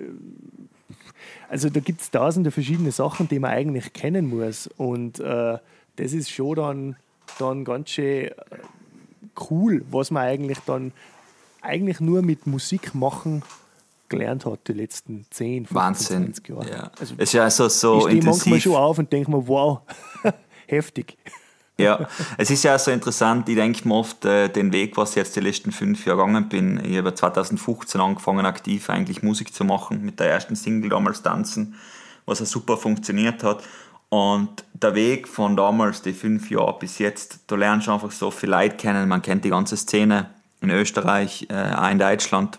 [1.48, 4.68] also da gibt es tausende verschiedene Sachen, die man eigentlich kennen muss.
[4.76, 5.58] Und äh,
[5.96, 6.96] das ist schon dann,
[7.38, 8.32] dann ganz schön äh,
[9.50, 10.92] cool, was man eigentlich dann
[11.60, 13.42] eigentlich nur mit Musik machen
[14.08, 16.34] gelernt hat die letzten 10, 15, Wahnsinn.
[16.34, 16.70] 20 Jahre.
[16.70, 16.90] Ja.
[16.98, 19.80] Also, es ist ja also so ich stehe manchmal schon auf und denke mir, wow,
[20.66, 21.18] heftig.
[21.80, 25.16] Ja, es ist ja so interessant, ich denke mir oft äh, den Weg, was ich
[25.16, 26.84] jetzt die letzten fünf Jahre gegangen bin.
[26.84, 31.76] Ich habe 2015 angefangen, aktiv eigentlich Musik zu machen, mit der ersten Single damals Tanzen,
[32.26, 33.62] was ja super funktioniert hat.
[34.08, 38.32] Und der Weg von damals, die fünf Jahre bis jetzt, da lernst du einfach so
[38.32, 39.08] viel Leute kennen.
[39.08, 42.58] Man kennt die ganze Szene in Österreich, äh, auch in Deutschland.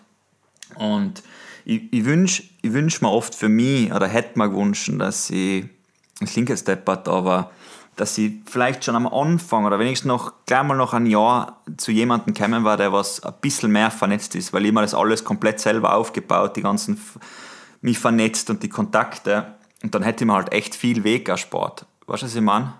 [0.75, 1.23] Und
[1.65, 5.65] ich, ich wünsche ich wünsch mir oft für mich, oder hätte mir gewünscht, dass ich,
[6.21, 7.51] das klingt jetzt deppert, aber
[7.99, 11.91] dass ich vielleicht schon am Anfang oder wenigstens noch gleich mal noch ein Jahr zu
[11.91, 15.25] jemandem kommen war, der was ein bisschen mehr vernetzt ist, weil ich mir das alles
[15.25, 16.99] komplett selber aufgebaut, die ganzen
[17.81, 21.85] mich vernetzt und die Kontakte und dann hätte ich mir halt echt viel Weg erspart.
[22.07, 22.73] Weißt du, was ich meine?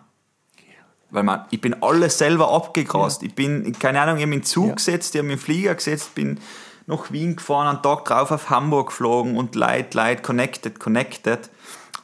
[1.12, 3.22] Weil man, ich bin alles selber abgegrast.
[3.22, 3.28] Ja.
[3.28, 4.76] Ich bin, keine Ahnung, ich habe in den Zug ja.
[4.76, 6.40] gesetzt, ich habe in den Flieger gesetzt, bin
[6.86, 11.50] nach Wien gefahren, einen Tag drauf auf Hamburg geflogen und Leute, Leute, connected, connected.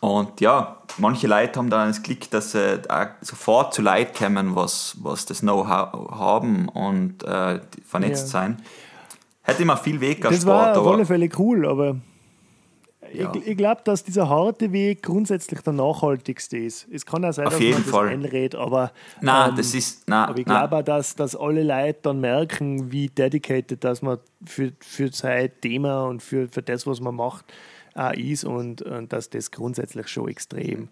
[0.05, 2.79] Und ja, manche Leute haben dann das Glück, dass sie
[3.21, 8.31] sofort zu Leuten kommen, was, was das Know-how haben und äh, vernetzt ja.
[8.31, 8.61] sein.
[9.41, 10.33] Hätte immer viel Weg erspart.
[10.33, 11.95] Das war auf alle Fälle cool, aber
[13.11, 13.33] ja.
[13.33, 16.87] ich, ich glaube, dass dieser harte Weg grundsätzlich der nachhaltigste ist.
[16.91, 18.05] Es kann auch sein, auf dass man Fall.
[18.05, 18.91] das einredet, aber,
[19.21, 22.91] nein, ähm, das ist, nein, aber ich glaube auch, dass, dass alle Leute dann merken,
[22.91, 27.45] wie dedicated dass man für, für sein Thema und für, für das, was man macht,
[27.95, 30.89] ist und, und dass das grundsätzlich schon extrem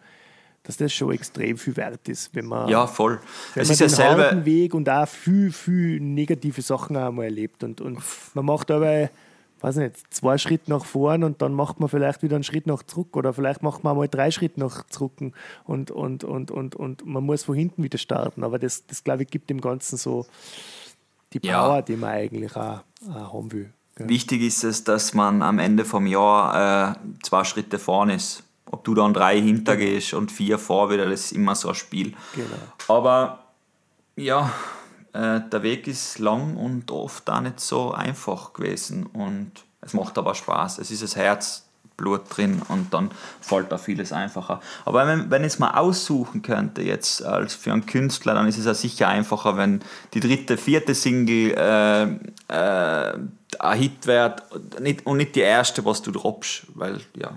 [0.64, 3.20] dass das schon extrem viel wert ist, wenn man, ja, voll.
[3.54, 7.12] Wenn es man ist den ja selber Weg und auch viel, viel negative Sachen auch
[7.12, 7.64] mal erlebt.
[7.64, 8.02] Und, und
[8.34, 9.10] man macht dabei,
[9.60, 12.82] weiß nicht, zwei Schritte nach vorn und dann macht man vielleicht wieder einen Schritt nach
[12.82, 15.14] zurück oder vielleicht macht man mal drei Schritte nach zurück
[15.66, 18.46] und, und, und, und, und man muss von hinten wieder starten.
[18.46, 20.26] Aber das, das glaube ich, gibt dem Ganzen so
[21.34, 21.82] die Power, ja.
[21.82, 23.74] die man eigentlich auch, auch haben will.
[24.00, 24.10] Ja.
[24.10, 28.44] Wichtig ist es, dass man am Ende vom Jahr äh, zwei Schritte vorne ist.
[28.66, 32.14] Ob du dann drei hintergehst und vier vor wieder, das ist immer so ein Spiel.
[32.36, 32.48] Genau.
[32.88, 33.44] Aber
[34.16, 34.52] ja,
[35.14, 39.06] äh, der Weg ist lang und oft auch nicht so einfach gewesen.
[39.06, 39.52] Und
[39.82, 40.80] es macht aber Spaß.
[40.80, 41.66] Es ist das Herz,
[41.98, 44.62] Blut drin und dann fällt da vieles einfacher.
[44.86, 48.58] Aber wenn, wenn ich es mal aussuchen könnte jetzt als für einen Künstler, dann ist
[48.58, 49.82] es ja sicher einfacher, wenn
[50.14, 52.04] die dritte, vierte Single äh,
[52.48, 53.18] äh,
[53.64, 54.44] ein Hit wird
[55.06, 57.32] und nicht die erste, was du droppst, weil ja,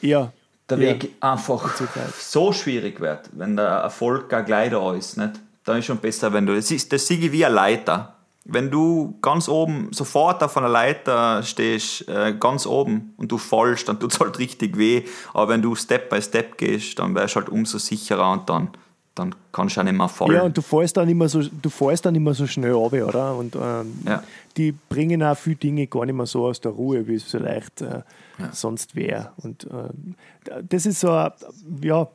[0.00, 0.32] ja
[0.68, 1.32] der Weg ja.
[1.32, 1.76] einfach
[2.18, 5.16] so schwierig wird, wenn der Erfolg gar gleich da ist.
[5.16, 5.40] Nicht?
[5.64, 8.16] Dann ist schon besser, wenn du, das, ist, das sehe ich wie eine Leiter
[8.48, 13.88] wenn du ganz oben, sofort auf einer Leiter stehst, äh, ganz oben und du fallst,
[13.88, 15.02] dann tut es halt richtig weh.
[15.34, 18.70] Aber wenn du Step by Step gehst, dann wärst du halt umso sicherer und dann,
[19.16, 20.32] dann kannst du auch nicht mehr fallen.
[20.32, 23.36] Ja, und du fällst dann immer so, du fällst dann immer so schnell runter, oder?
[23.36, 24.22] Und ähm, ja.
[24.56, 27.80] die bringen auch viele Dinge gar nicht mehr so aus der Ruhe, wie es vielleicht
[27.80, 28.02] äh,
[28.38, 28.52] ja.
[28.52, 29.32] sonst wäre.
[29.38, 32.08] Und äh, das ist so, ja,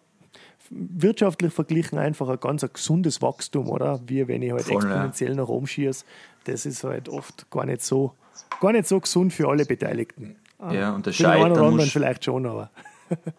[0.69, 3.99] wirtschaftlich verglichen einfach ein ganz ein gesundes Wachstum, oder?
[4.05, 5.35] Wie wenn ich halt Voll, exponentiell ja.
[5.37, 6.05] nach oben schieße.
[6.45, 8.13] Das ist halt oft gar nicht so,
[8.61, 10.35] gar nicht so gesund für alle Beteiligten.
[10.71, 11.53] Ja, und das Scheitern.
[11.53, 12.69] Anderen vielleicht schon, aber.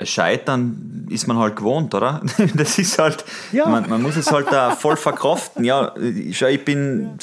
[0.03, 2.21] Scheitern ist man halt gewohnt, oder?
[2.55, 3.67] Das ist halt, ja.
[3.67, 5.65] man, man muss es halt da voll verkraften.
[5.65, 7.19] Ja, ich bin,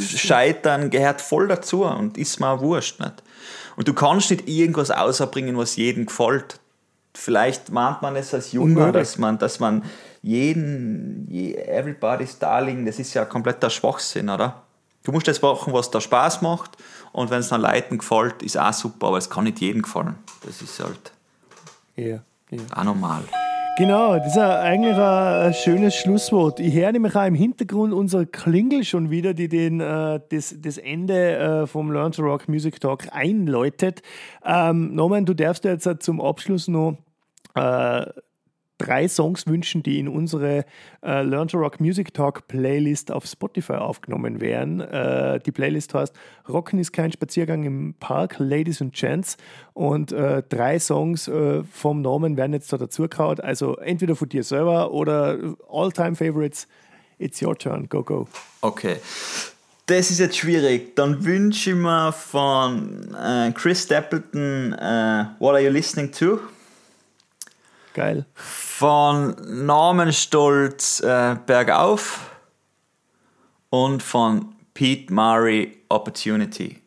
[0.00, 3.00] Scheitern gehört voll dazu und ist mir auch wurscht.
[3.00, 3.22] Nicht?
[3.76, 6.60] Und du kannst nicht irgendwas außerbringen, was jedem gefällt
[7.16, 9.84] vielleicht mahnt man es als Junger, dass man, dass man
[10.22, 14.62] jeden, everybody's darling, das ist ja kompletter Schwachsinn, oder?
[15.04, 16.76] Du musst das machen, was da Spaß macht
[17.12, 20.16] und wenn es dann Leuten gefällt, ist auch super, aber es kann nicht jedem gefallen.
[20.44, 21.12] Das ist halt
[21.96, 22.60] ja, ja.
[22.74, 23.24] auch normal.
[23.76, 26.60] Genau, das ist eigentlich ein, schönes Schlusswort.
[26.60, 30.78] Ich höre nämlich auch im Hintergrund unser Klingel schon wieder, die den, äh, das, das
[30.78, 34.02] Ende äh, vom Learn to Rock Music Talk einläutet.
[34.44, 36.98] Ähm, Norman, du darfst jetzt zum Abschluss noch
[37.56, 38.06] äh,
[38.84, 40.64] drei Songs wünschen, die in unsere
[41.02, 44.80] äh, Learn to Rock Music Talk Playlist auf Spotify aufgenommen werden.
[44.80, 46.14] Äh, die Playlist heißt
[46.48, 49.36] Rocken ist kein Spaziergang im Park, Ladies and Gents.
[49.72, 53.40] Und äh, drei Songs äh, vom Namen werden jetzt da dazu gehauen.
[53.40, 55.38] Also entweder von dir selber oder
[55.70, 56.68] All-Time Favorites.
[57.18, 57.88] It's your turn.
[57.88, 58.28] Go, go.
[58.60, 58.96] Okay.
[59.86, 60.96] Das ist jetzt schwierig.
[60.96, 66.40] Dann wünsche ich mir von äh, Chris Stapleton äh, What Are You Listening To?
[67.94, 68.26] Geil.
[68.34, 72.30] Von Namenstolz äh, Bergauf
[73.70, 76.82] und von Pete Murray Opportunity.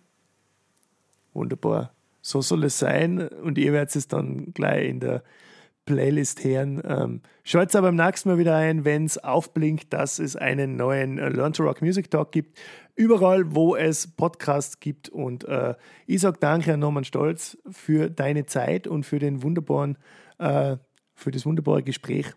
[1.34, 1.92] Wunderbar.
[2.22, 5.24] So soll es sein und ihr werdet es dann gleich in der
[5.86, 6.82] Playlist hören.
[6.86, 11.18] Ähm, Schaut aber beim nächsten Mal wieder ein, wenn es aufblinkt, dass es einen neuen
[11.18, 12.60] äh, Learn to Rock Music Talk gibt.
[12.96, 15.08] Überall, wo es Podcasts gibt.
[15.08, 19.98] Und äh, ich sage danke an Norman Stolz für deine Zeit und für den wunderbaren,
[20.40, 20.76] äh,
[21.18, 22.28] für das wunderbare Gespräch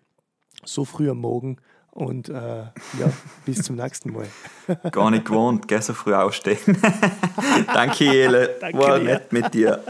[0.64, 1.58] so früh am Morgen.
[1.92, 2.72] Und äh, ja,
[3.44, 4.26] bis zum nächsten Mal.
[4.90, 6.58] Gar nicht gewohnt, gell, so früh aufstehen.
[7.74, 8.56] Danke, Jele.
[8.60, 9.04] Danke War dir.
[9.04, 9.84] nett mit dir.